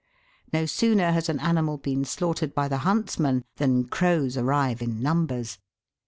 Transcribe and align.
No 0.51 0.65
sooner 0.65 1.11
has 1.11 1.29
an 1.29 1.39
animal 1.39 1.77
been 1.77 2.05
slaughtered 2.05 2.55
by 2.55 2.67
the 2.67 2.79
huntsman 2.79 3.45
than 3.57 3.83
crows 3.87 4.35
arrive 4.35 4.81
in 4.81 4.99
numbers. 4.99 5.59